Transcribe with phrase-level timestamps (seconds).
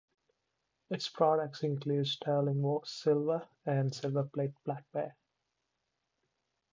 [0.89, 5.13] Its products include sterling silver and silverplate flatware.